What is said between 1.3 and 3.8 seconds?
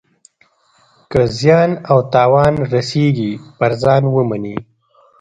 زیان او تاوان رسیږي پر